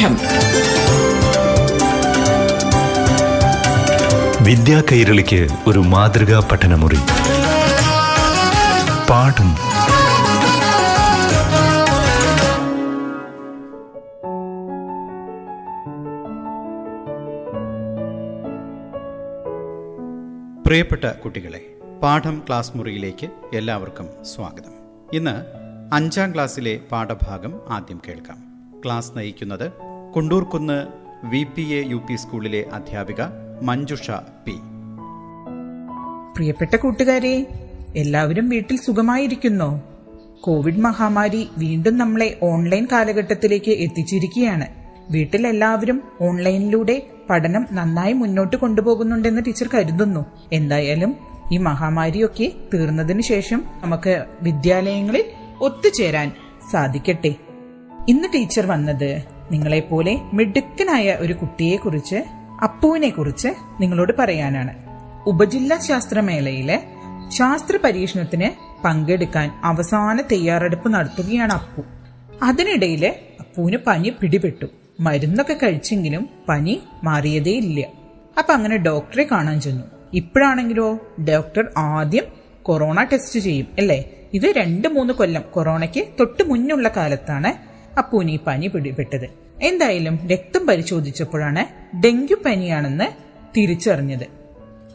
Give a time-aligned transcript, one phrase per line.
[0.00, 0.16] പാഠം
[4.44, 6.98] വിദ്യാ കൈരളിക്ക് ഒരു മാതൃകാ പഠനമുറി.
[9.10, 9.54] പാഠം.
[20.64, 21.60] പ്രിയപ്പെട്ട കുട്ടികളെ
[22.02, 24.72] പാഠം ക്ലാസ് മുറിയിലേക്ക് എല്ലാവർക്കും സ്വാഗതം.
[25.12, 25.44] ഇന്ന്
[25.94, 28.50] അഞ്ചാം ക്ലാസ്സിലെ പാഠഭാഗം ആദ്യം കേൾക്കാം.
[28.84, 30.86] ക്ലാസ് നയിക്കുന്നത് Kundoorkunnu
[31.24, 33.22] V P A U P സ്കൂളിലെ അധ്യാപിക
[33.62, 34.52] മഞ്ജുഷ പി.
[36.36, 37.46] പ്രിയപ്പെട്ട കൂട്ടുകാരെ
[37.96, 39.82] എല്ലാവരും വീട്ടിൽ സുഖമായിരിക്കുന്നു.
[40.40, 44.66] കോവിഡ് മഹാമാരി വീണ്ടും നമ്മളെ ഓൺലൈൻ കാലഘട്ടത്തിലേക്ക് എത്തിച്ചിരിക്കുകയാണ്.
[45.10, 50.26] വീട്ടിൽ എല്ലാവരും ഓൺലൈനിലൂടെ പഠനം നന്നായി മുന്നോട്ട് കൊണ്ടുപോകുന്നുണ്ടെന്ന് ടീച്ചർ കരുതുന്നു.
[50.52, 51.16] എന്തായാലും
[51.52, 55.24] ഈ മഹാമാരിയൊക്കെ തീർന്നതിന് ശേഷം നമുക്ക് വിദ്യാലയങ്ങളിൽ
[55.60, 56.32] ഒത്തുചേരാൻ
[56.72, 57.34] സാധിക്കട്ടെ.
[58.08, 62.16] ഇന്ന് ടീച്ചർ വന്നത് നിങ്ങളെപ്പോലെ മിടുക്കനായ ഒരു കുട്ടിയെക്കുറിച്ച്
[62.62, 63.48] അപ്പുവിനെ കുറിച്ച്
[63.80, 64.74] നിങ്ങളോട് പറയാനാണ്.
[65.26, 66.82] ഉപജില്ലാ ശാസ്ത്രമേളയിലെ
[67.28, 68.50] ശാസ്ത്ര പരീക്ഷണത്തിന്
[68.84, 71.82] പങ്കെടുക്കാൻ അവസാന തയ്യാറെടുപ്പ് നടത്തുകയാണ് അപ്പു.
[72.42, 74.66] അതിനിടയിൽ അപ്പുവിന് പനി പിടിപെട്ടു.
[75.00, 77.86] മരുന്നൊക്കെ കഴിച്ചെങ്കിലും പനി മാറിയതേ ഇല്ല.
[78.38, 79.82] അപ്പൊ അങ്ങനെ ഡോക്ടറെ കാണാൻ ചെന്നു.
[80.14, 82.24] ഇപ്പോഴാണെങ്കിലോ ഡോക്ടർ ആദ്യം
[82.62, 84.10] കൊറോണ ടെസ്റ്റ് ചെയ്യും അല്ലേ?
[84.34, 87.69] ഇത് രണ്ട് മൂന്ന് കൊല്ലം കൊറോണയ്ക്ക് തൊട്ട് മുന്നുള്ള കാലത്താണ്
[88.00, 89.28] അപ്പൂന് ഈ പനി പിടിപെട്ടത്.
[89.62, 91.62] എന്തായാലും രക്തം പരിശോധിച്ചപ്പോഴാണ്
[92.04, 93.08] ഡെങ്കു പനിയാണെന്ന്
[93.56, 94.26] തിരിച്ചറിഞ്ഞത്.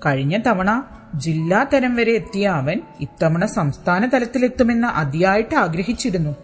[0.06, 0.84] കഴിഞ്ഞ തവണ
[1.16, 6.36] ജില്ലാ തരം വരെ എത്തിയ അവൻ ഇത്തവണ സംസ്ഥാന തലത്തിലെത്തുമെന്ന് അതിയായിട്ട് ആഗ്രഹിച്ചിരുന്നു.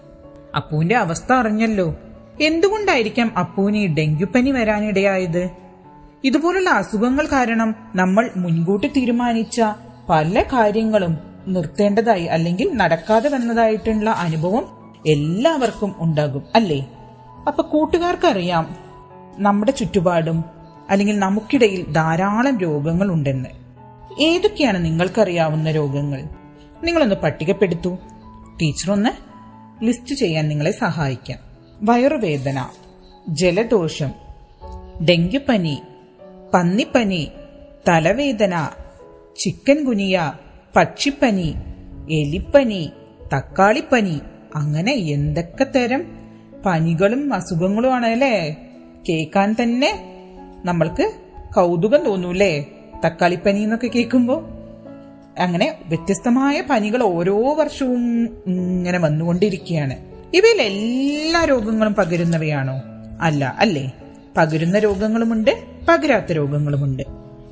[0.56, 1.96] അപ്പൂന്റെ അവസ്ഥ അറിഞ്ഞല്ലോ.
[2.42, 5.50] എന്തുകൊണ്ടായിരിക്കാം അപ്പൂന് ഡെങ്കുപ്പനി വരാനിടയായത്?
[6.24, 9.62] ഇതുപോലുള്ള അസുഖങ്ങൾ കാരണം നമ്മൾ മുൻകൂട്ടി തീരുമാനിച്ച
[10.10, 11.18] പല കാര്യങ്ങളും
[11.48, 16.86] നിർത്തേണ്ടതായി അല്ലെങ്കിൽ നടക്കാതെ വന്നതായിട്ടുള്ള അനുഭവം എല്ലാവർക്കും ഉണ്ടാകും അല്ലേ?
[17.48, 18.76] അപ്പൊ കൂട്ടുകാർക്കറിയാം
[19.38, 20.44] നമ്മുടെ ചുറ്റുപാടും
[20.90, 23.50] അല്ലെങ്കിൽ നമുക്കിടയിൽ ധാരാളം രോഗങ്ങൾ ഉണ്ടെന്ന്.
[24.22, 26.24] ഏതൊക്കെയാണ് നിങ്ങൾക്കറിയാവുന്ന രോഗങ്ങൾ?
[26.84, 27.98] നിങ്ങളൊന്ന് പട്ടികപ്പെടുത്തൂ.
[28.62, 29.10] ടീച്ചർ ഒന്ന്
[29.86, 31.40] ലിസ്റ്റ് ചെയ്യാൻ നിങ്ങളെ സഹായിക്കാം.
[31.82, 32.66] വയറുവേദന
[33.30, 34.12] ജലദോഷം
[35.06, 35.82] ഡെങ്കിപ്പനി
[36.54, 37.32] പന്നിപ്പനി
[37.88, 38.70] തലവേദന
[39.40, 40.34] ചിക്കൻ ഗുനിയ
[40.76, 41.56] പക്ഷിപ്പനി
[42.12, 42.92] എലിപ്പനി
[43.34, 44.20] തക്കാളിപ്പനി
[44.56, 46.06] അങ്ങനെ എന്തൊക്കെ തരം
[46.66, 48.58] പനികളും അസുഖങ്ങളുമാണ് അല്ലേ
[49.10, 50.18] കേൾക്കാൻ തന്നെ
[50.66, 51.12] നമ്മൾക്ക്
[51.56, 52.68] കൗതുകം തോന്നൂല്ലേ?
[53.06, 54.50] തക്കാളിപ്പനി എന്നൊക്കെ കേൾക്കുമ്പോ?
[55.40, 59.94] അങ്ങനെ വ്യത്യസ്തമായ പനികൾ ഓരോ വർഷവും ഇങ്ങനെ വന്നുകൊണ്ടിരിക്കുകയാണ്.
[60.34, 62.82] ഇവയിൽ എല്ലാ രോഗങ്ങളും പകരുന്നവയാണോ?
[63.22, 63.94] അല്ല അല്ലേ?
[64.38, 67.04] പകരുന്ന രോഗങ്ങളുമുണ്ട് പകരാത്ത രോഗങ്ങളുമുണ്ട്.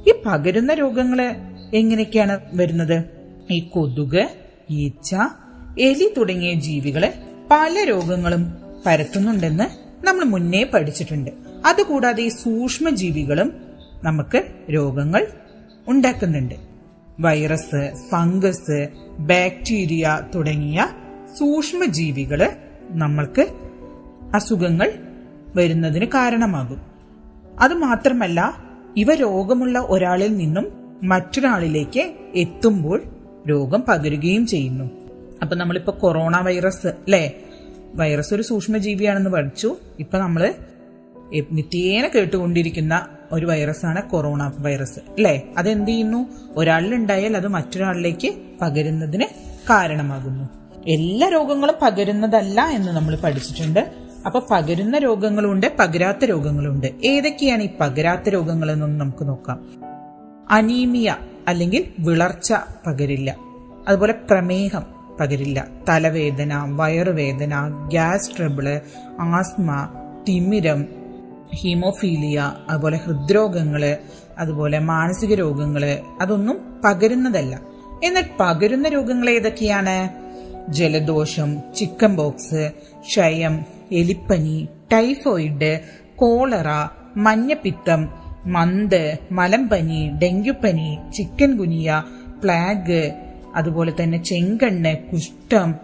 [0.08, 1.36] ഈ പകരുന്ന രോഗങ്ങൾ
[1.74, 3.04] എങ്ങനെയൊക്കെയാണ് വരുന്നത്?
[3.52, 4.30] ഈ കൊതുക്
[4.70, 5.16] ഈച്ച
[5.78, 11.32] എലി തുടങ്ങിയ ജീവികളെ പല രോഗങ്ങളും പരത്തുന്നുണ്ടെന്ന് നമ്മൾ മുന്നേ പഠിച്ചിട്ടുണ്ട്.
[11.66, 13.54] അതുകൂടാതെ ഈ സൂക്ഷ്മജീവികളും
[14.04, 14.44] നമുക്ക്
[14.74, 15.28] രോഗങ്ങൾ
[15.88, 16.56] ഉണ്ടാക്കുന്നുണ്ട്.
[17.20, 18.88] വൈറസ് ഫംഗസ്
[19.20, 20.88] ബാക്ടീരിയ തുടങ്ങിയ
[21.40, 22.52] സൂക്ഷ്മജീവികൾ
[22.90, 23.48] നമ്മൾക്ക്
[24.36, 24.94] അസുഖങ്ങൾ
[25.56, 26.82] വരുന്നതിന് കാരണമാകും.
[27.60, 28.54] അത് മാത്രമല്ല
[28.98, 30.72] ഇവ രോഗമുള്ള ഒരാളിൽ നിന്നും
[31.04, 33.04] മറ്റൊരാളിലേക്ക് എത്തുമ്പോൾ
[33.50, 34.99] രോഗം പകരുകയും ചെയ്യുന്നു.
[35.42, 37.40] അപ്പൊ നമ്മളിപ്പോ കൊറോണ വൈറസ് അല്ലേ
[37.96, 39.76] വൈറസ് ഒരു സൂക്ഷ്മജീവിയാണെന്ന് പഠിച്ചു.
[40.00, 40.54] ഇപ്പൊ നമ്മൾ
[41.52, 46.28] നിത്യേന കേട്ടുകൊണ്ടിരിക്കുന്ന ഒരു വൈറസാണ് കൊറോണ വൈറസ് അല്ലേ അതെന്ത് ചെയ്യുന്നു?
[46.56, 49.24] ഒരാളിലുണ്ടായാൽ അത് മറ്റൊരാളിലേക്ക് പകരുന്നതിന്
[49.70, 50.50] കാരണമാകുന്നു.
[50.88, 53.92] എല്ലാ രോഗങ്ങളും പകരുന്നതല്ല എന്ന് നമ്മൾ പഠിച്ചിട്ടുണ്ട്.
[54.26, 56.88] അപ്പൊ പകരുന്ന രോഗങ്ങളുണ്ട് പകരാത്ത രോഗങ്ങളുണ്ട്.
[57.04, 59.70] ഏതൊക്കെയാണ് ഈ പകരാത്ത രോഗങ്ങൾ എന്നൊന്ന് നമുക്ക് നോക്കാം.
[60.50, 61.16] അനീമിയ
[61.48, 62.54] അല്ലെങ്കിൽ വിളർച്ച
[62.88, 63.38] പകരില്ല.
[63.88, 64.99] അതുപോലെ പ്രമേഹം.
[65.20, 67.54] പകരില്ല തലവേദന വയറുവേദന
[67.88, 68.82] ഗ്യാസ് ട്രബിൾ
[69.20, 69.90] ആസ്മ
[70.28, 70.86] തിമിരം
[71.56, 73.98] ഹീമോഫീലിയ അതുപോലെ ഹൃദ്രോഗങ്ങൾ
[74.38, 77.60] അതുപോലെ മാനസിക രോഗങ്ങൾ അതൊന്നും പകരുന്നതല്ല.
[78.04, 79.96] എന്നാൽ പകരുന്ന രോഗങ്ങൾ ഏതൊക്കെയാണ്?
[80.72, 85.80] ജലദോഷം ചിക്കൻ ബോക്സ് ക്ഷയം എലിപ്പനി ടൈഫോയിഡ്
[86.16, 86.70] കോളറ
[87.18, 88.10] മഞ്ഞപ്പിത്തം
[88.46, 92.04] മന്ത് മലമ്പനി ഡെങ്കിപ്പനി ചിക്കൻ ഗുനിയ
[92.44, 93.02] പ്ലാഗ്
[93.60, 95.76] അതുപോലെ തന്നെ ചെങ്കണ്ണ് കുഷ്ഠം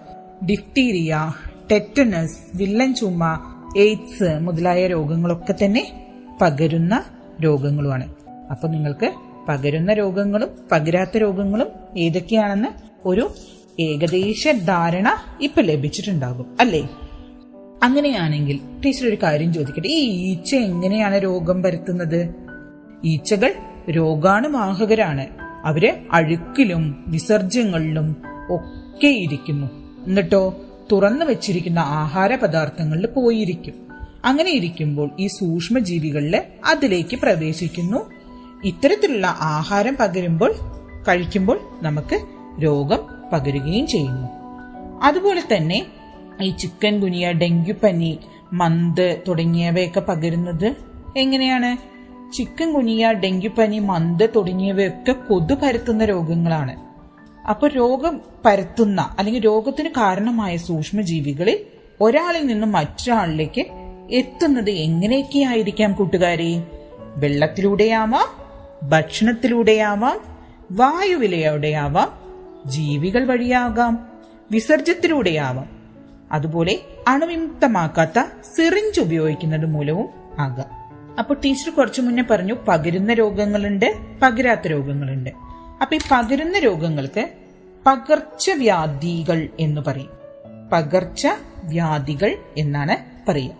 [0.49, 1.33] ഡിഫ്തീരിയ
[1.71, 3.23] ടെറ്റനസ് വില്ലൻ ചുമ
[3.77, 5.83] എയ്ഡ്സ് മുതലായ രോഗങ്ങളൊക്കെ തന്നെ
[6.41, 7.03] പകരുന്ന
[7.43, 8.15] രോഗങ്ങളുമാണ്.
[8.51, 9.11] അപ്പൊ നിങ്ങൾക്ക്
[9.47, 11.67] പകരുന്ന രോഗങ്ങളും പകരാത്ത രോഗങ്ങളും
[11.97, 12.67] ഏതൊക്കെയാണെന്ന്
[13.07, 13.29] ഒരു
[13.79, 15.07] ഏകദേശ ധാരണ
[15.41, 16.89] ഇപ്പൊ ലഭിച്ചിട്ടുണ്ടാകും അല്ലേ?
[17.83, 22.35] അങ്ങനെയാണെങ്കിൽ ടീച്ചർ ഒരു കാര്യം ചോദിക്കട്ടെ ഈ ഈച്ച എങ്ങനെയാണ് രോഗം പരത്തുന്നത്
[23.03, 23.51] ഈച്ചകൾ
[23.89, 25.44] രോഗാണുവാഹകരാണ്.
[25.65, 28.15] അവർ അഴുക്കിലും വിസർജ്യങ്ങളിലും
[28.49, 29.67] ഒക്കെ ഇരിക്കുന്നു.
[30.07, 33.73] എന്നിട്ടോ തുറന്നു വെച്ചിരിക്കുന്ന ആഹാര പദാർത്ഥങ്ങളിൽ പോയിരിക്കും.
[34.25, 38.11] അങ്ങനെ ഇരിക്കുമ്പോൾ ഈ സൂക്ഷ്മജീവികളിൽ അതിലേക്ക് പ്രവേശിക്കുന്നു.
[38.63, 40.53] ഇത്തരത്തിലുള്ള ആഹാരം പകരുമ്പോൾ
[41.07, 42.19] കഴിക്കുമ്പോൾ നമുക്ക്
[42.63, 42.99] രോഗം
[43.33, 44.27] പകരുകയും ചെയ്യുന്നു.
[45.03, 45.85] അതുപോലെ തന്നെ
[46.41, 48.19] ഈ ചിക്കൻ ഗുനിയ ഡെങ്കിപ്പനി
[48.53, 50.75] മന്ത് തുടങ്ങിയവയൊക്കെ പകരുന്നത്
[51.17, 51.94] എങ്ങനെയാണ്?
[52.33, 56.75] ചിക്കൻ കുനിയ ഡെങ്കിപ്പനി മന്ത് തുടങ്ങിയവയൊക്കെ കൊതു പരത്തുന്ന രോഗങ്ങളാണ്.
[57.47, 61.59] അപ്പൊ രോഗം പരത്തുന്ന അല്ലെങ്കിൽ രോഗത്തിന് കാരണമായ സൂക്ഷ്മജീവികളിൽ
[62.01, 63.65] ഒരാളിൽ നിന്നും മറ്റൊരാളിലേക്ക്
[64.11, 66.63] എത്തുന്നത് എങ്ങനെയൊക്കെ ആയിരിക്കാം കൂട്ടുകാരെ?
[67.17, 68.45] വെള്ളത്തിലൂടെയാവാം
[68.89, 70.19] ഭക്ഷണത്തിലൂടെയാവാം
[70.71, 72.19] വായുവിലൂടെയാവാം
[72.65, 74.07] ജീവികൾ വഴിയാകാം
[74.51, 75.69] വിസർജ്യത്തിലൂടെയാവാം
[76.31, 78.19] അതുപോലെ അണുവിമുക്തമാക്കാത്ത
[78.55, 80.84] സിറിഞ്ച് ഉപയോഗിക്കുന്നത് മൂലവും ആകാം.
[81.19, 85.29] അപ്പൊ ടീച്ചർ കുറച്ചു മുന്നേ പറഞ്ഞു പകരുന്ന രോഗങ്ങളുണ്ട് പകരാത്ത രോഗങ്ങളുണ്ട്.
[85.81, 87.29] അപ്പൊ ഈ പകരുന്ന രോഗങ്ങൾക്ക്
[87.85, 90.09] പകർച്ചവ്യാധികൾ എന്ന് പറയും.
[90.73, 92.95] പകർച്ചവ്യാധികൾ എന്നാണ്
[93.31, 93.51] പറയുക.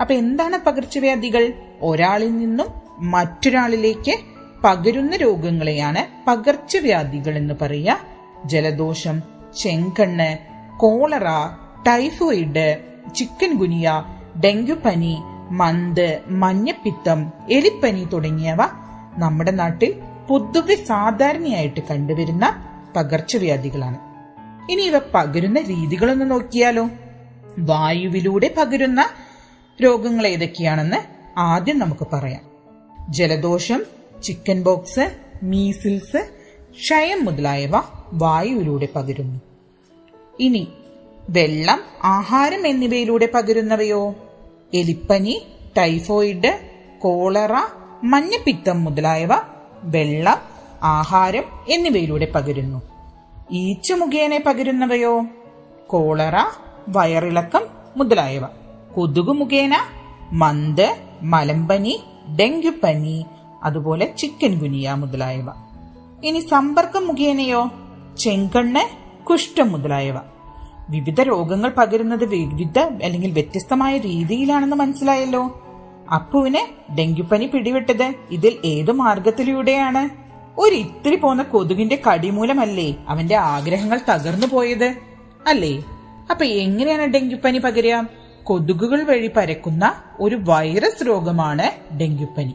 [0.00, 1.52] അപ്പൊ എന്താണ് പകർച്ചവ്യാധികൾ
[1.82, 2.66] ഒരാളിൽ നിന്നും
[2.98, 4.14] മറ്റൊരാളിലേക്ക്
[4.64, 8.00] പകരുന്ന രോഗങ്ങളെയാണ് പകർച്ചവ്യാധികൾ എന്ന് പറയുക.
[8.44, 9.22] ജലദോഷം
[9.58, 10.38] ചെങ്കണ്ണ്
[10.78, 11.26] കോളറ
[11.86, 12.78] ടൈഫോയിഡ്
[13.14, 14.04] ചിക്കൻ ഗുനിയ
[14.44, 15.18] ഡെങ്കുപനി
[15.56, 18.56] മന്ത് മഞ്ഞപ്പിത്തം എലിപ്പനി തുടങ്ങിയവ
[19.16, 22.66] നമ്മുടെ നാട്ടിൽ പൊതുവെ സാധാരണയായിട്ട് കണ്ടുവരുന്ന
[22.96, 23.98] പകർച്ചവ്യാധികളാണ്.
[24.72, 26.88] ഇനി ഇവ പകരുന്ന രീതികളൊന്ന് നോക്കിയാലോ?
[27.58, 29.06] വായുവിലൂടെ പകരുന്ന
[29.82, 30.96] രോഗങ്ങൾ ഏതൊക്കെയാണെന്ന്
[31.38, 32.40] ആദ്യം നമുക്ക് പറയാം.
[33.08, 33.82] ജലദോഷം
[34.22, 36.30] ചിക്കൻ ബോക്സ് മീസിൽസ്
[36.70, 37.72] ക്ഷയം മുതലായവ
[38.12, 39.40] വായുവിലൂടെ പകരുന്നു.
[40.40, 40.68] ഇനി
[41.30, 44.14] വെള്ളം ആഹാരം എന്നിവയിലൂടെ പകരുന്നവയോ?
[44.74, 45.46] എലിപ്പനി
[45.78, 46.70] ടൈഫോയിഡ്
[47.02, 47.52] കോളറ
[48.04, 49.28] മഞ്ഞപ്പിത്തം മുതലായവ
[49.82, 50.38] വെള്ളം
[50.82, 52.82] ആഹാരം എന്നിവയിലൂടെ പകരുന്നു.
[53.52, 55.26] ഈച്ച മുഖേന പകരുന്നവയോ?
[55.86, 56.32] കോളറ
[56.88, 57.62] വയറിളക്കം
[57.96, 58.42] മുതലായവ.
[58.96, 59.76] കൊതുക് മുഖേന
[60.32, 62.00] മന്ത് മലമ്പനി
[62.40, 63.26] ഡെങ്കിപ്പനി
[63.64, 65.46] അതുപോലെ ചിക്കൻ ഗുനിയ മുതലായവ.
[66.24, 67.70] ഇനി സമ്പർക്കം മുഖേനയോ?
[68.18, 68.82] ചെങ്കണ്ണ്
[69.24, 70.16] കുഷ്ഠം മുതലായവ.
[70.88, 75.60] വിവിധ രോഗങ്ങൾ പകരുന്നത് വിവിധ അല്ലെങ്കിൽ വ്യത്യസ്തമായ രീതിയിലാണെന്ന് മനസ്സിലായല്ലോ.
[76.14, 80.24] അപ്പുവിന് ഡെങ്കിപ്പനി പിടിവിട്ടത് ഇതിൽ ഏതു മാർഗത്തിലൂടെയാണ്?
[80.60, 84.94] ഒരു ഇത്തിരി പോന്ന കൊതുകിന്റെ കടിമൂലമല്ലേ അവന്റെ ആഗ്രഹങ്ങൾ തകർന്നു പോയത്?
[85.46, 85.84] അല്ലേ?
[86.30, 88.08] അപ്പൊ എങ്ങനെയാണ് ഡെങ്കിപ്പനി പകരുക?
[88.44, 92.54] കൊതുകുകൾ വഴി പരക്കുന്ന ഒരു വൈറസ് രോഗമാണ് ഡെങ്കിപ്പനി.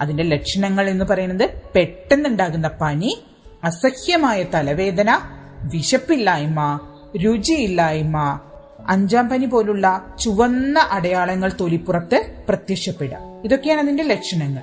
[0.00, 3.22] അതിന്റെ ലക്ഷണങ്ങൾ എന്ന് പറയുന്നത് പെട്ടെന്നുണ്ടാകുന്ന പനി
[3.64, 5.18] അസഹ്യമായ തലവേദന
[5.62, 6.80] വിശപ്പില്ലായ്മ
[7.24, 8.40] രുചിയില്ലായ്മ
[8.88, 13.18] അഞ്ചാം പനി പോലുള്ള ചുവന്ന അടയാളങ്ങൾ തൊലിപ്പുറത്ത് പ്രത്യക്ഷപ്പെടുക.
[13.44, 14.62] ഇതൊക്കെയാണ് അതിന്റെ ലക്ഷണങ്ങൾ.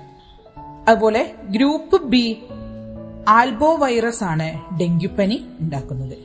[0.88, 2.44] അതുപോലെ ഗ്രൂപ്പ് ബി
[3.28, 6.18] ആൽബോ വൈറസ് ആണ് ഡെങ്കിപ്പനി ഉണ്ടാക്കുന്നത്.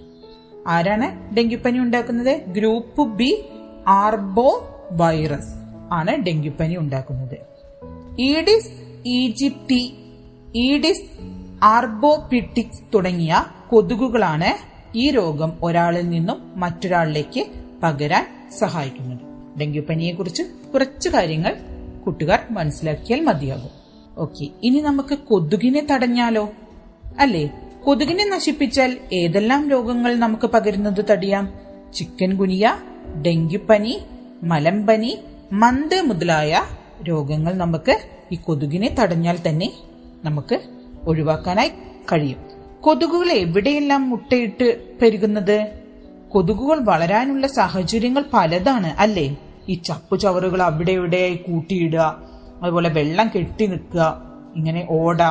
[0.66, 2.40] ആരാണ് ഡെങ്കിപ്പനി ഉണ്ടാക്കുന്നത്?
[2.46, 3.44] ഗ്രൂപ്പ് ബി
[3.88, 5.54] ആർബോ വൈറസ്
[5.92, 7.38] ആണ് ഡെങ്കിപ്പനി ഉണ്ടാക്കുന്നത്.
[8.20, 8.70] ഈഡിസ്
[9.06, 9.94] ഈജിപ്തി
[10.54, 11.02] ഈഡിസ്
[11.62, 17.46] ആർബോപിറ്റിക്സ് തുടങ്ങിയ കൊതുകുകളാണ് ഈ രോഗം ഒരാളിൽ നിന്നും മറ്റൊരാളിലേക്ക്
[17.82, 19.18] പകരാൻ സഹായിക്കുന്നത്
[19.60, 21.56] ഡെങ്കിപ്പനിയെക്കുറിച്ച് കുറച്ച് കാര്യങ്ങൾ
[22.04, 23.70] കൂട്ടുകാർ മനസ്സിലാക്കിയാൽ മതിയാകും.
[24.18, 26.50] ഓക്കെ ഇനി നമുക്ക് കൊതുകിനെ തടഞ്ഞാലോ?
[27.18, 27.50] അല്ലേ
[27.84, 31.54] കൊതുകിനെ നശിപ്പിച്ചാൽ ഏതെല്ലാം രോഗങ്ങൾ നമുക്ക് പകരുന്നത് തടയാം?
[31.94, 32.76] ചിക്കൻ ഗുനിയ
[33.26, 34.00] ഡെങ്കിപ്പനി
[34.42, 35.18] മലമ്പനി
[35.52, 36.62] മന്ത് മുതലായ
[37.02, 37.98] രോഗങ്ങൾ നമുക്ക്
[38.32, 39.72] ഈ കൊതുകിനെ തടഞ്ഞാൽ തന്നെ
[40.24, 40.60] നമുക്ക്
[41.02, 41.68] ഒഴിവാക്കാനായി
[42.12, 42.47] കഴിയും.
[42.80, 45.68] കൊതുകുകൾ എവിടെയെല്ലാം മുട്ടയിട്ട് പെരുകുന്നത്?
[46.28, 49.36] കൊതുകുകൾ വളരാനുള്ള സാഹചര്യങ്ങൾ പലതാണ് അല്ലേ?
[49.68, 52.22] ഈ ചപ്പു ചവറുകൾ അവിടെ ഇവിടെയായി കൂട്ടിയിടുക
[52.62, 54.22] അതുപോലെ വെള്ളം കെട്ടി നിൽക്കുക
[54.56, 55.22] ഇങ്ങനെ ഓട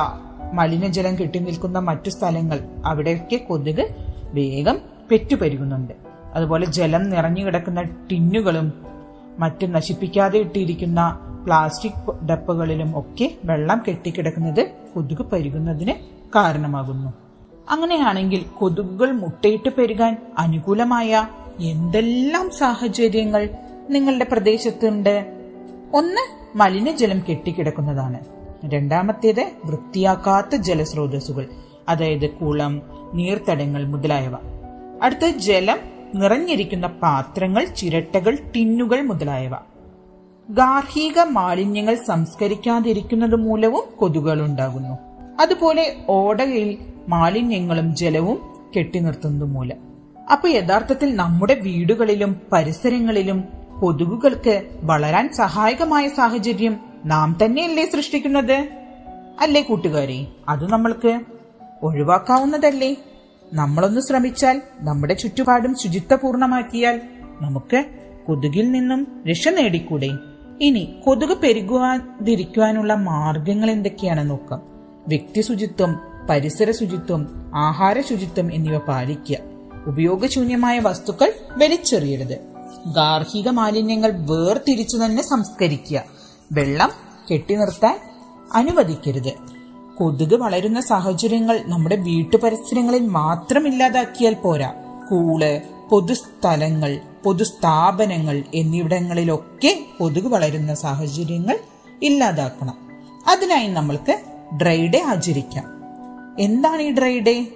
[0.52, 3.88] മലിനജലം കെട്ടി നിൽക്കുന്ന മറ്റു സ്ഥലങ്ങൾ അവിടെയൊക്കെ കൊതുക്
[4.32, 4.78] വേഗം
[5.10, 5.92] പെറ്റുപെരുകുന്നുണ്ട്.
[6.34, 8.72] അതുപോലെ ജലം നിറഞ്ഞു കിടക്കുന്ന ടിന്നുകളും
[9.38, 15.92] മറ്റ് നശിപ്പിക്കാതെ ഇട്ടിരിക്കുന്ന പ്ലാസ്റ്റിക് ഡപ്പകളിലും ഒക്കെ വെള്ളം കെട്ടിക്കിടക്കുന്നത് കൊതുക് പരുകുന്നതിന്
[16.34, 17.27] കാരണമാകുന്നു.
[17.68, 21.28] അങ്ങനെയാണെങ്കിൽ കൊതുകുകൾ മുട്ടയിട്ട് പെരുകാൻ അനുകൂലമായ
[21.60, 23.48] എന്തെല്ലാം സാഹചര്യങ്ങൾ
[23.90, 25.32] നിങ്ങളുടെ പ്രദേശത്തുണ്ട്?
[25.94, 28.20] ഒന്ന് മലിനജലം കെട്ടിക്കിടക്കുന്നതാണ്.
[28.64, 31.48] രണ്ടാമത്തേത് വൃത്തിയാക്കാത്ത ജലസ്രോതസ്സുകൾ
[31.88, 32.82] അതായത് കുളം
[33.14, 34.32] നീർത്തടങ്ങൾ മുതലായവ.
[35.02, 35.78] അടുത്ത ജലം
[36.14, 39.52] നിറഞ്ഞിരിക്കുന്ന പാത്രങ്ങൾ ചിരട്ടകൾ ടിന്നുകൾ മുതലായവ.
[40.50, 44.98] ഗാർഹിക മാലിന്യങ്ങൾ സംസ്കരിക്കാതിരിക്കുന്നത് മൂലവും കൊതുകുകൾ ഉണ്ടാകുന്നു.
[45.40, 48.38] അതുപോലെ ഓടയിൽ മാലിന്യങ്ങളും ജലവും
[48.76, 49.76] കെട്ടിനിർത്തുന്നത് മൂലം
[50.32, 53.44] അപ്പൊ യഥാർത്ഥത്തിൽ നമ്മുടെ വീടുകളിലും പരിസരങ്ങളിലും
[53.80, 58.68] കൊതുകുകൾക്ക് വളരാൻ സഹായകമായ സാഹചര്യം നാം തന്നെയല്ലേ സൃഷ്ടിക്കുന്നത്?
[59.40, 60.26] അല്ലേ കൂട്ടുകാരെ?
[60.48, 61.20] അത് നമ്മൾക്ക്
[61.82, 62.96] ഒഴിവാക്കാവുന്നതല്ലേ?
[63.52, 67.00] നമ്മളൊന്ന് ശ്രമിച്ചാൽ നമ്മുടെ ചുറ്റുപാടും ശുചിത്വപൂർണമാക്കിയാൽ
[67.40, 67.84] നമുക്ക്
[68.26, 70.10] കൊതുകിൽ നിന്നും രക്ഷ നേടിക്കൂടെ?
[70.60, 74.62] ഇനി കൊതുക് പെരുകുവാതിരിക്കുവാനുള്ള മാർഗങ്ങൾ എന്തൊക്കെയാണ് നോക്കാം.
[75.08, 79.36] വ്യക്തി ശുചിത്വം പരിസര ശുചിത്വം ആഹാര ശുചിത്വം എന്നിവ പാലിക്കുക.
[79.86, 82.38] ഉപയോഗശൂന്യമായ വസ്തുക്കൾ വലിച്ചെറിയരുത്.
[82.86, 86.04] ഗാർഹിക മാലിന്യങ്ങൾ വേർതിരിച്ചു തന്നെ സംസ്കരിക്കുക.
[86.52, 86.90] വെള്ളം
[87.32, 88.00] കെട്ടിനിർത്താൻ
[88.54, 89.32] അനുവദിക്കരുത്.
[89.96, 94.74] കൊതുക് വളരുന്ന സാഹചര്യങ്ങൾ നമ്മുടെ വീട്ടുപരിസരങ്ങളിൽ മാത്രം ഇല്ലാതാക്കിയാൽ പോരാ.
[95.10, 101.58] കൂൾ പൊതുസ്ഥലങ്ങൾ പൊതുസ്ഥാപനങ്ങൾ എന്നിവിടങ്ങളിലൊക്കെ കൊതുക് വളരുന്ന സാഹചര്യങ്ങൾ
[102.02, 102.74] ഇല്ലാതാക്കണം.
[103.28, 104.20] അതിനായി നമ്മൾക്ക്
[104.62, 105.77] ഡ്രൈ ഡേ ആചരിക്കാം.
[106.38, 107.46] എന്താണ് ഈ ഡ്രൈ ഡേ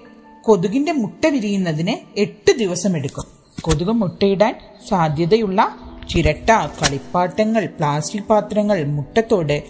[0.42, 3.24] കൊതുകിന്റെ മുട്ട വിരിയുന്നതിന് എട്ട് ദിവസം എടുക്കും.
[3.60, 4.54] കൊതുക് മുട്ടയിടാൻ
[4.88, 5.78] സാധ്യതയുള്ള
[6.10, 9.62] ചിരട്ട കളിപ്പാട്ടങ്ങൾ പ്ലാസ്റ്റിക് പാത്രങ്ങൾ മുട്ടത്തോട്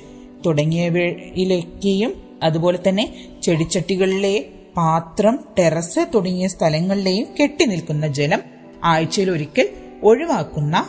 [0.47, 3.05] തുടങ്ങിയവയിലേക്കെയും അതുപോലെ തന്നെ
[3.43, 4.45] ചെടിച്ചട്ടികളിലെ
[4.77, 8.41] പാത്രം ടെറസ് തുടങ്ങിയ സ്ഥലങ്ങളിലെയും കെട്ടി നിൽക്കുന്ന ജലം
[8.85, 9.69] ആഴ്ചയിൽ ഒരിക്കൽ
[10.03, 10.87] ഒഴിവാക്കുന്ന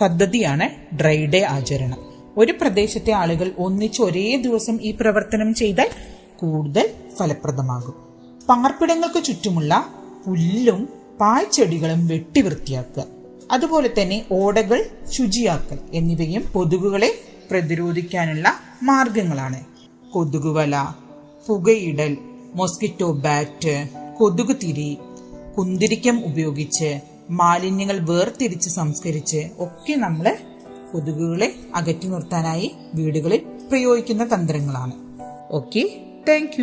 [0.00, 1.98] പദ്ധതിയാണ് ഡ്രൈ ഡേ ആചരണം.
[2.36, 5.90] ഒരു പ്രദേശത്തെ ആളുകൾ ഒന്നിച്ച് ഒരേ ദിവസം ഈ പ്രവർത്തനം ചെയ്താൽ
[6.36, 6.90] കൂടുതൽ
[7.20, 7.94] ഫലപ്രദമാകും.
[8.48, 9.86] പാർപ്പിടങ്ങൾക്ക് ചുറ്റുമുള്ള
[10.26, 10.88] പുല്ലും
[11.20, 13.04] പായ്ച്ചെടികളും വെട്ടി വൃത്തിയാക്കുക.
[13.52, 17.10] അതുപോലെ തന്നെ ഓടകൾ ശുചിയാക്കൽ എന്നിവയും കൊതുകുകളെ
[17.50, 19.60] പ്രതിരോധിക്കാനുള്ള മാർഗങ്ങളാണ്.
[20.12, 20.86] കൊതുകുവല
[21.46, 22.16] പുകയിടൽ
[22.54, 24.98] മോസ്കിറ്റോ ബാറ്റ് കൊതുക് തിരി
[25.58, 27.00] കുന്തിരിക്കം ഉപയോഗിച്ച്
[27.30, 30.36] മാലിന്യങ്ങൾ വേർതിരിച്ച് സംസ്കരിച്ച് ഒക്കെ നമ്മൾ
[30.92, 34.92] കൊതുകുകളെ അകറ്റി നിർത്താനായി വീടുകളിൽ പ്രയോഗിക്കുന്ന തന്ത്രങ്ങളാണ്.
[35.52, 35.82] ഓക്കെ
[36.28, 36.62] താങ്ക്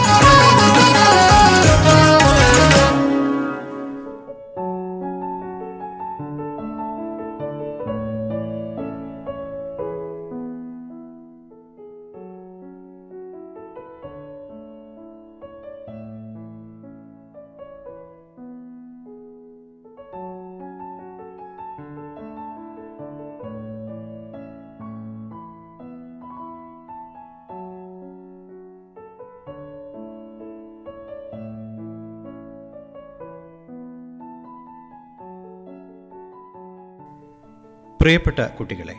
[38.01, 38.93] പ്രിയപ്പെട്ട കുട്ടികളെ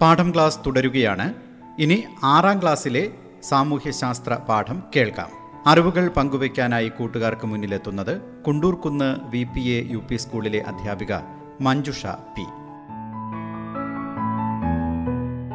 [0.00, 1.34] പാഠം ക്ലാസ് തുടരുകയാണ്.
[1.78, 3.10] ഇനി ആറാം ക്ലാസ്സിലെ
[3.42, 5.30] സാമൂഹ്യശാസ്ത്ര പാഠം കേൾക്കാം.
[5.66, 11.14] അറിവുകൾ പങ്കുവയ്ക്കാനായി കൂട്ടുകാർക്ക് മുന്നിലെത്തുന്നത് Kundoorkunnu V P A U P സ്കൂളിലെ അധ്യാപിക
[11.60, 12.44] മഞ്ജുഷ പി.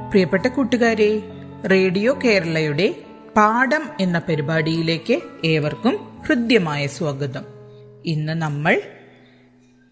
[0.10, 1.24] പ്രിയപ്പെട്ട കൂട്ടുകാരെ
[1.72, 2.96] റേഡിയോ കേരളയുടെ
[3.38, 7.44] പാഠം എന്ന പരിപാടിയിലേക്ക് ഏവർക്കും ഹൃദ്യമായ സ്വാഗതം.
[8.06, 8.82] ഇന്ന് നമ്മൾ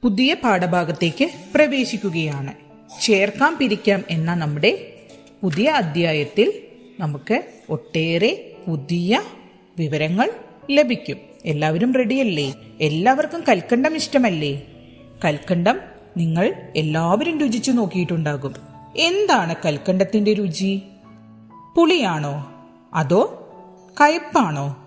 [0.04, 2.65] പുതിയ പാഠഭാഗത്തേക്ക് പ്രവേശിക്കുകയാണ്.
[3.02, 4.94] ചേർക്കാം പിരിക്കാം എന്ന നമ്മുടെ
[5.44, 6.62] പുതിയ അധ്യായത്തിൽ
[7.00, 9.22] നമുക്ക് ഒട്ടേറെ പുതിയ
[9.78, 10.32] വിവരങ്ങൾ
[10.72, 11.18] ലഭിക്കും.
[11.46, 14.62] എല്ലാവരും റെഡിയല്ലേ എല്ലാവർക്കും കൽക്കണ്ടം ഇഷ്ടമല്ലേ?
[15.26, 15.80] കൽക്കണ്ടം
[16.18, 18.54] നിങ്ങൾ എല്ലാവരും രുചിച്ചു നോക്കിയിട്ടുണ്ടാകും.
[18.98, 20.82] എന്താണ് കൽക്കണ്ടത്തിന്റെ രുചി?
[21.78, 22.54] പുളിയാണോ?
[22.94, 23.48] അതോ
[24.02, 24.78] കയ്പാണോ?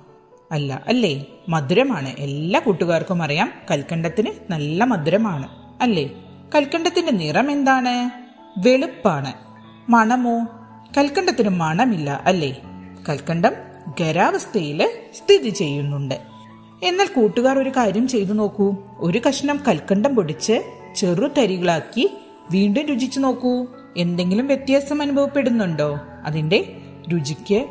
[0.53, 1.25] അല്ല അല്ലേ?
[1.49, 2.09] മധുരമാണ്.
[2.19, 5.49] എല്ലാ കൂട്ടുകാർക്കും അറിയാം കൽക്കണ്ടത്തിന് നല്ല മധുരമാണ്
[5.81, 6.11] അല്ലേ?
[6.55, 8.11] കൽക്കണ്ടത്തിന്റെ നിറം എന്താണ്?
[8.59, 9.33] വെളുപ്പാണ്.
[9.91, 10.47] മണമോ?
[10.99, 12.63] കൽക്കണ്ടത്തിന് മണമില്ല അല്ലേ?
[13.09, 13.53] കൽക്കണ്ടം
[14.01, 16.21] ഖരാവസ്ഥയിൽ സ്ഥിതി ചെയ്യുന്നുണ്ട്.
[16.83, 18.77] എന്നാൽ കൂട്ടുകാർ ഒരു കാര്യം ചെയ്തു നോക്കൂ.
[18.99, 20.63] ഒരു കഷ്ണം കൽക്കണ്ടം പൊടിച്ച്
[20.97, 22.11] ചെറുതരികളാക്കി
[22.51, 23.67] വീണ്ടും രുചിച്ചു നോക്കൂ.
[23.97, 25.99] എന്തെങ്കിലും വ്യത്യാസം അനുഭവപ്പെടുന്നുണ്ടോ?
[26.25, 26.77] അതിന്റെ
[27.13, 27.67] രുചിക്ക്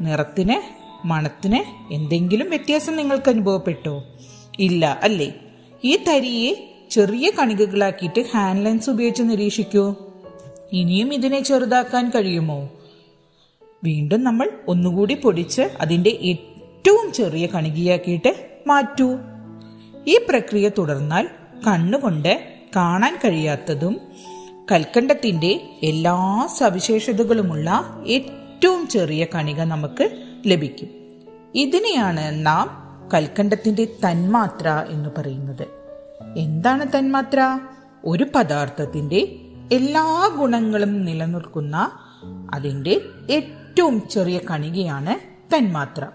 [0.00, 4.02] നിറത്തിന് മണത്തിന് എന്തെങ്കിലും വ്യത്യാസം നിങ്ങൾക്ക് അനുഭവപ്പെട്ടോ?
[4.58, 5.32] ഇല്ല അല്ലേ?
[5.84, 9.94] ഈ തരിയെ ചെറിയ കണികകളാക്കിയിട്ട് ഹാൻഡ് ലെൻസ് ഉപയോഗിച്ച് നിരീക്ഷിക്കൂ.
[10.72, 12.68] ഇനിയും ഇതിനെ ചെറുതാക്കാൻ കഴിയുമോ?
[13.84, 19.16] വീണ്ടും നമ്മൾ ഒന്നുകൂടി പൊടിച്ച് അതിന്റെ ഏറ്റവും ചെറിയ കണികയാക്കിയിട്ട് മാറ്റൂ.
[20.06, 21.28] ഈ പ്രക്രിയ തുടർന്നാൽ
[21.66, 24.00] കണ്ണുകൊണ്ട് കാണാൻ കഴിയാത്തതും
[24.72, 30.88] കൽക്കണ്ടത്തിന്റെ എല്ലാ സവിശേഷതകളുമുള്ള ഏറ്റവും ചെറിയ കണിക നമുക്ക് ലഭിക്കും.
[31.54, 35.79] ഇതിനെയാണ് നാം കൽക്കണ്ടത്തിന്റെ തന്മാത്ര എന്ന് പറയുന്നത്.
[36.36, 37.58] എന്താണ് തന്മാത്ര?
[38.04, 39.40] ഒരു പദാർത്ഥത്തിന്റെ
[39.72, 41.90] എല്ലാ ഗുണങ്ങളും നിലനിൽക്കുന്ന
[42.54, 45.16] അതിന്റെ ഏറ്റവും ചെറിയ കണികയാണ്
[45.54, 46.06] തന്മാത്ര.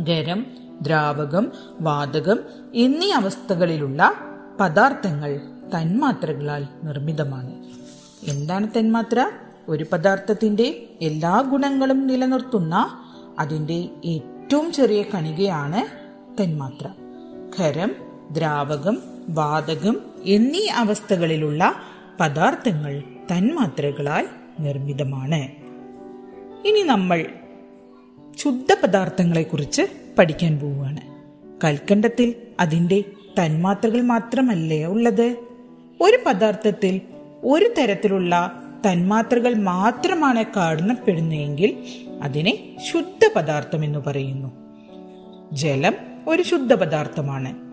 [0.00, 0.46] ഖരം
[0.82, 2.38] ദ്രാവകം വാതകം
[2.74, 4.14] എന്നീ അവസ്ഥകളിലുള്ള
[4.60, 5.40] പദാർത്ഥങ്ങൾ
[5.74, 7.64] തന്മാത്രകളാൽ നിർമ്മിതമാണ്.
[8.30, 9.30] എന്താണ് തന്മാത്ര?
[9.68, 12.98] ഒരു പദാർത്ഥത്തിന്റെ എല്ലാ ഗുണങ്ങളും നിലനിർത്തുന്ന
[13.38, 15.86] അതിന്റെ ഏറ്റവും ചെറിയ കണികയാണ്
[16.42, 16.88] തന്മാത്ര.
[17.58, 21.74] ഖരം ദ്രാവകം വാതകം എന്നീ അവസ്ഥകളിലുള്ള
[22.20, 23.02] പദാർത്ഥങ്ങൾ
[23.32, 24.28] തന്മാത്രകളാൽ
[24.60, 25.64] നിർമ്മിതമാണ്.
[26.66, 27.26] ഇനി നമ്മൾ
[28.36, 29.82] ശുദ്ധ പദാർത്ഥങ്ങളെക്കുറിച്ച്
[30.18, 31.00] പഠിക്കാൻ പോവുകയാണ്.
[31.64, 33.04] കൽക്കണ്ടത്തിൽ അതിന്റെ
[33.38, 35.36] തന്മാത്രകൾ മാത്രമല്ലേ ഉള്ളത്?
[36.00, 37.00] ഒരു പദാർത്ഥത്തിൽ
[37.44, 41.76] ഒരു തരത്തിലുള്ള തന്മാത്രകൾ മാത്രമാണ് കാണപ്പെടുന്നതെങ്കിൽ
[42.22, 44.52] അതിനെ ശുദ്ധ പദാർത്ഥം എന്ന് പറയുന്നു.
[45.52, 45.94] ജലം
[46.28, 47.63] ഒരു ശുദ്ധ പദാർത്ഥമാണ്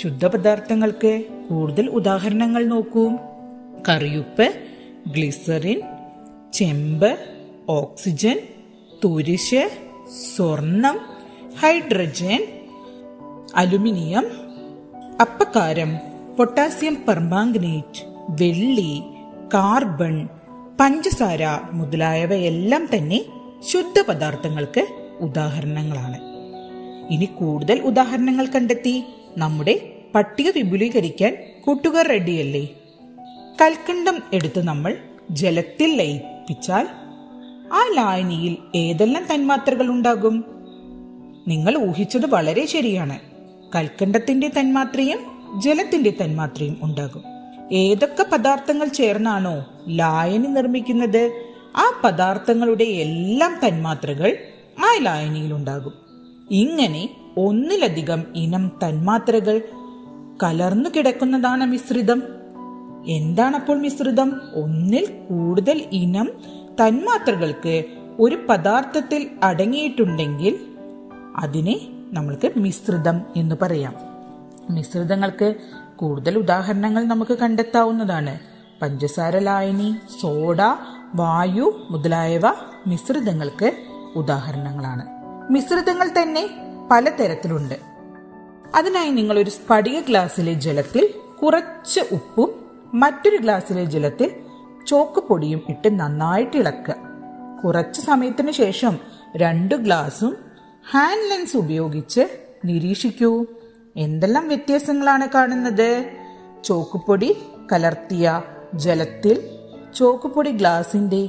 [0.00, 3.04] ശുദ്ധ പദാർത്ഥങ്ങൾക്ക് കൂടുതൽ ഉദാഹരണങ്ങൾ നോക്കൂ.
[3.88, 4.46] കറിയുപ്പ്
[5.12, 5.80] ഗ്ലിസറിൻ
[6.52, 7.18] ചെമ്പ്
[7.68, 8.38] ഓക്സിജൻ
[9.04, 9.70] തുരിശ്
[10.36, 10.96] സ്വർണം
[11.60, 12.42] ഹൈഡ്രജൻ
[13.56, 14.26] അലുമിനിയം
[15.20, 15.98] അപ്പക്കാരം
[16.38, 19.02] പൊട്ടാസ്യം പെർമാംഗനേറ്റ് വെള്ളി
[19.54, 20.28] കാർബൺ
[20.80, 23.20] പഞ്ചസാര മുതലായവയെല്ലാം തന്നെ
[23.72, 24.86] ശുദ്ധ പദാർത്ഥങ്ങൾക്ക്
[25.20, 26.18] ഉദാഹരണങ്ങളാണ്.
[27.12, 29.04] ഇനി കൂടുതൽ ഉദാഹരണങ്ങൾ കണ്ടെത്തി.
[29.36, 32.68] നമ്മുടെ പട്ടിക വിപുലീകരിക്കാൻ കൂട്ടുകാർ റെഡിയല്ലേ?
[33.62, 34.96] കൽക്കണ്ടം എടുത്ത് നമ്മൾ
[35.30, 36.88] ജലത്തിൽ ലയിപ്പിച്ചാൽ
[37.72, 40.44] ആ ലായനിയിൽ ഏതെല്ലാം തന്മാത്രകൾ ഉണ്ടാകും?
[41.48, 43.18] നിങ്ങൾ ഊഹിച്ചത് വളരെ ശരിയാണ്.
[43.76, 45.18] കൽക്കണ്ടത്തിന്റെ തന്മാത്രയും
[45.60, 47.22] ജലത്തിന്റെ തന്മാത്രയും ഉണ്ടാകും.
[47.72, 51.42] ഏതൊക്കെ പദാർത്ഥങ്ങൾ ചേർന്നാണോ ലായനി നിർമ്മിക്കുന്നത്
[51.76, 54.36] ആ പദാർത്ഥങ്ങളുടെ എല്ലാം തന്മാത്രകൾ
[54.78, 55.92] ആ ലായനിയിൽ ഉണ്ടാകും.
[56.50, 59.62] ഇങ്ങനെ ഒന്നിലധികം ഇനം തന്മാത്രകൾ
[60.42, 62.22] കലർന്നു കിടക്കുന്നതാണ് മിശ്രിതം.
[63.06, 64.40] എന്താണപ്പോൾ മിശ്രിതം?
[64.54, 66.28] ഒന്നിൽ കൂടുതൽ ഇനം
[66.80, 67.84] തന്മാത്രകൾക്ക്
[68.18, 70.58] ഒരു പദാർത്ഥത്തിൽ അടങ്ങിയിട്ടുണ്ടെങ്കിൽ
[71.36, 71.80] അതിനെ
[72.12, 73.94] നമ്മൾക്ക് മിശ്രിതം എന്ന് പറയാം.
[74.70, 75.54] മിശ്രിതങ്ങൾക്ക്
[75.96, 78.38] കൂടുതൽ ഉദാഹരണങ്ങൾ നമുക്ക് കണ്ടെത്താവുന്നതാണ്.
[78.82, 80.60] പഞ്ചസാര ലായനി സോഡ
[81.14, 82.42] വായു മുതലായവ
[82.86, 83.72] മിശ്രിതങ്ങൾക്ക്
[84.16, 85.06] ഉദാഹരണങ്ങളാണ്.
[85.52, 87.74] മിശ്രിതങ്ങൾ തന്നെ പലതരത്തിലുണ്ട്.
[88.74, 94.30] അതിനായി നിങ്ങൾ ഒരു സ്ഫടിക ഗ്ലാസ്സിലെ ജലത്തിൽ കുറച്ച് ഉപ്പും മറ്റൊരു ഗ്ലാസ്സിലെ ജലത്തിൽ
[94.86, 96.94] ചോക്ക് പൊടിയും ഇട്ട് നന്നായിട്ട് ഇളക്കുക.
[97.64, 98.98] കുറച്ച് സമയത്തിന് ശേഷം
[99.36, 100.36] രണ്ട് ഗ്ലാസും
[100.90, 102.28] ഹാൻഡ് ലെൻസ് ഉപയോഗിച്ച്
[102.64, 103.46] നിരീക്ഷിക്കൂ.
[103.96, 106.10] എന്തെല്ലാം വ്യത്യാസങ്ങളാണ് കാണുന്നത്?
[106.64, 107.36] ചോക്ക് പൊടി
[107.72, 108.42] കലർത്തിയ
[108.74, 109.48] ജലത്തിൽ
[109.94, 111.26] ചോക്ക് പൊടി ഗ്ലാസിന്റെ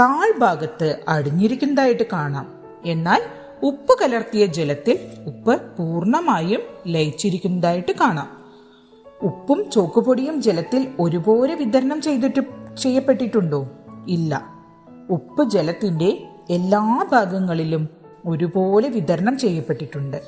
[0.00, 2.54] താഴ്ഭാഗത്ത് അടിഞ്ഞിരിക്കുന്നതായിട്ട് കാണാം.
[2.84, 3.22] എന്നാൽ
[3.62, 8.38] ഉപ്പ് കലർത്തിയ ജലത്തിൽ ഉപ്പ് പൂർണമായും ലയിച്ചിരിക്കുന്നതായിട്ട് കാണാം.
[9.22, 12.40] ഉപ്പും ചോക്കുപൊടിയും ജലത്തിൽ ഒരുപോലെ വിതരണം ചെയ്തിട്ട്
[12.78, 13.68] ചെയ്യപ്പെട്ടിട്ടുണ്ടോ?
[14.08, 14.54] ഇല്ല.
[15.10, 17.88] ഉപ്പ് ജലത്തിന്റെ എല്ലാ ഭാഗങ്ങളിലും
[18.26, 20.22] ഒരുപോലെ വിതരണം ചെയ്യപ്പെട്ടിട്ടുണ്ട്.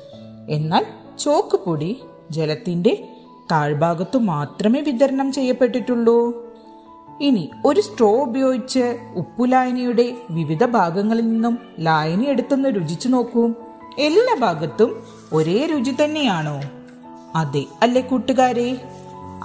[0.49, 0.85] എന്നാൽ
[1.19, 3.07] ചോക്കുപൊടി ജലത്തിന്റെ
[3.51, 6.50] താഴ്ഭാഗത്തു മാത്രമേ വിതരണം ചെയ്യപ്പെട്ടിട്ടുള്ളൂ.
[7.19, 13.53] ഇനി ഒരു സ്ട്രോ ഉപയോഗിച്ച് ഉപ്പുലായനിയുടെ വിവിധ ഭാഗങ്ങളിൽ നിന്നും ലായനി എടുത്തൊന്ന് രുചിച്ചു നോക്കൂ.
[13.99, 16.61] എല്ലാ ഭാഗത്തും ഒരേ രുചി തന്നെയാണോ?
[17.35, 18.81] അതെ അല്ലേ കൂട്ടുകാരെ?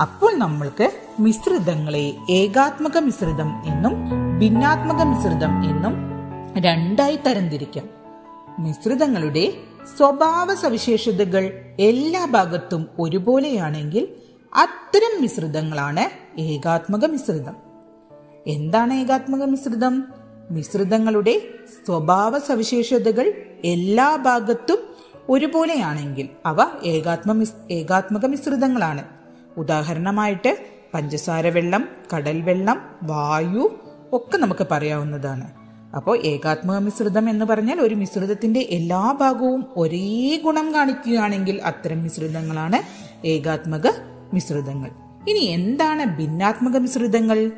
[0.00, 3.92] അപ്പോൾ നമ്മൾക്ക് മിശ്രിതങ്ങളെ ഏകാത്മക മിശ്രിതം എന്നും
[4.38, 5.94] ഭിന്നാത്മക മിശ്രിതം എന്നും
[6.58, 7.88] രണ്ടായി തരംതിരിക്കാം.
[8.58, 9.52] മിശ്രിതങ്ങളുടെ
[9.96, 14.08] സ്വഭാവ സവിശേഷതകൾ എല്ലാ ഭാഗത്തും ഒരുപോലെയാണെങ്കിൽ
[14.56, 17.56] അത്തരം മിശ്രിതങ്ങളാണ് ഏകാത്മക മിശ്രിതം.
[18.46, 20.04] എന്താണ് ഏകാത്മക മിശ്രിതം?
[20.50, 21.40] മിശ്രിതങ്ങളുടെ
[21.86, 23.32] സ്വഭാവ സവിശേഷതകൾ
[23.64, 24.78] എല്ലാ ഭാഗത്തും
[25.28, 29.04] ഒരുപോലെയാണെങ്കിൽ അവ ഏകാത്മ ഏകാത്മക മിശ്രിതങ്ങളാണ്.
[29.56, 33.80] ഉദാഹരണമായിട്ട് പഞ്ചസാര വെള്ളം കടൽ വെള്ളം വായു
[34.12, 35.50] ഒക്കെ നമുക്ക് പറയാവുന്നതാണ്.
[35.96, 42.76] അപ്പോൾ ഏകാത്മക മിശ്രിതം എന്ന് പറഞ്ഞാൽ ഒരു മിശ്രിതത്തിന്റെ എല്ലാ ഭാഗവും ഒരേ ഗുണം കാണിക്കുകയാണെങ്കിൽ അത്തരം മിശ്രിതങ്ങളാണ്
[43.26, 43.86] ഏകാത്മക
[44.32, 45.05] മിശ്രിതങ്ങൾ.
[45.28, 47.50] ഇനി എന്താണ് ഭിന്നാത്മക മിശ്രിതങ്ങൾ?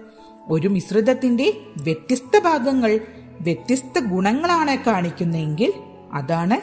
[0.48, 3.00] ഒരു മിശ്രിതത്തിന്റെ വ്യത്യസ്ത ഭാഗങ്ങൾ
[3.40, 5.72] വ്യത്യസ്ത ഗുണങ്ങളാണ് കാണിക്കുന്നതെങ്കിൽ
[6.12, 6.56] അതാണ്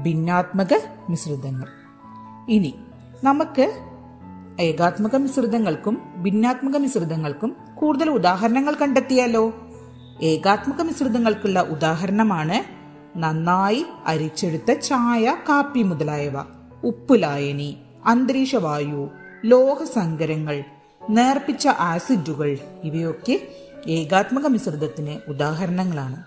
[0.00, 0.74] ഭിന്നാത്മക
[1.08, 1.68] മിശ്രിതങ്ങൾ.
[2.48, 2.74] ഇനി
[3.24, 3.80] നമുക്ക്
[4.60, 9.54] ഏകാത്മക മിശ്രിതങ്ങൾക്കും ഭിന്നാത്മക മിശ്രിതങ്ങൾക്കും കൂടുതൽ ഉദാഹരണങ്ങൾ കണ്ടെത്തിയാലോ?
[10.22, 12.78] ഏകാത്മക മിശ്രിതങ്ങൾക്കുള്ള ഉദാഹരണമാണ്
[13.18, 16.32] നന്നായി അരിച്ചെടുത്ത ചായ കാപ്പി മുതലായവ
[16.84, 19.10] ഉപ്പുലായനി അന്തരീക്ഷവായു
[19.48, 20.64] ലോഹസങ്കരങ്ങൾ
[21.10, 23.36] നേർപ്പിച്ച ആസിഡുകൾ ഇവയൊക്കെ
[23.86, 26.18] ഏകാത്മക മിശ്രിതത്തിന് ഉദാഹരണങ്ങളാണ്.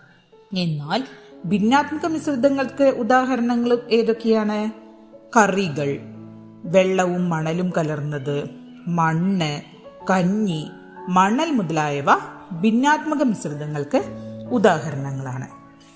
[0.58, 1.04] എന്നാൽ
[1.46, 4.60] ഭിന്നാത്മക മിശ്രിതങ്ങൾക്ക് ഉദാഹരണങ്ങൾ ഏതൊക്കെയാണ്?
[5.38, 5.90] കറികൾ
[6.66, 8.50] വെള്ളവും മണലും കലർന്നത്
[8.88, 9.62] മണ്ണ്
[10.10, 10.68] കഞ്ഞി
[11.10, 12.06] മണൽ മുതലായവ
[12.62, 14.02] ഭിന്നാത്മക മിശ്രിതങ്ങൾക്ക്
[14.52, 15.48] ഉദാഹരണങ്ങളാണ്.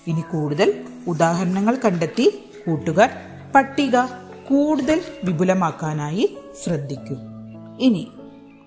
[0.06, 2.26] ഇനി കൂടുതൽ ഉദാഹരണങ്ങൾ കണ്ടെത്തി
[2.66, 3.10] കൂട്ടുകാർ
[3.54, 3.96] പട്ടിക
[4.48, 6.24] കൂടുതൽ വിപുലമാക്കാനായി
[6.64, 7.16] ശ്രദ്ധിക്കൂ.
[7.80, 8.08] ഇനി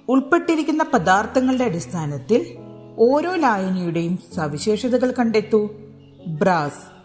[0.09, 2.57] ഉൾപ്പെട്ടിരിക്കുന്ന പദാർത്ഥങ്ങളുടെ അടിസ്ഥാനത്തിൽ
[2.97, 5.69] ഓരോ ലായനിയുടെയും സവിശേഷതകൾ കണ്ടെത്തൂ.
[6.27, 6.99] ബ്രാസ്.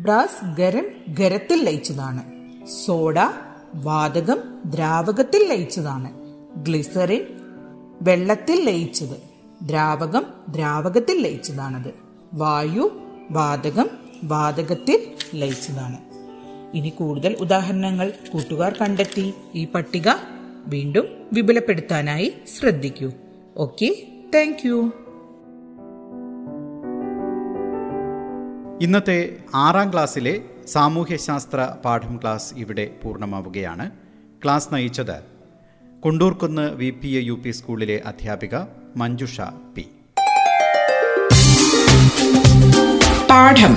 [0.00, 2.24] ബ്രാസ് ഗരം ഗരത്തിൽ ലയിച്ചതാണ്.
[2.66, 3.18] സോഡ
[3.74, 6.12] വാതകം ദ്രാവകത്തിൽ ലയിച്ചതാണ്.
[6.56, 7.24] ഗ്ലിസറിൻ
[8.02, 9.22] വെള്ളത്തിൽ ലയിച്ചത്
[9.62, 11.94] ദ്രാവകം ദ്രാവകത്തിൽ ലയിച്ചതാണത്.
[12.34, 13.90] വായു വാതകം
[14.24, 16.05] വാതകത്തിൽ ലയിച്ചതാണ്.
[16.76, 19.34] ഇനി കൂടുതൽ ഉദാഹരണങ്ങൾ കൂട്ടുകാർ കണ്ടെത്തി.
[19.54, 20.10] ഈ പട്ടിക
[20.66, 23.10] വീണ്ടും വിപുലപ്പെടുത്താനായി ശ്രദ്ധിക്കൂ.
[23.56, 24.92] Okay thank you.
[28.82, 33.90] ഇന്നത്തെ ആറാം ക്ലാസ്സിലെ സാമൂഹ്യശാസ്ത്ര പാഠം ക്ലാസ് ഇവിടെ പൂർണമാവുകയാണ്.
[34.44, 35.22] ക്ലാസ് നയിച്ചത്
[36.04, 38.58] Kundoorkunnu V P A U P സ്കൂളിലെ അധ്യാപിക
[38.96, 39.40] മഞ്ജുഷ
[39.76, 39.86] പി.
[43.30, 43.76] പാഠം.